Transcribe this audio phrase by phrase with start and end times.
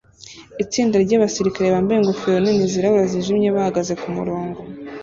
[0.63, 4.59] Itsinda ryabasirikare bambaye ingofero nini zirabura zijimye bahagaze kumurongo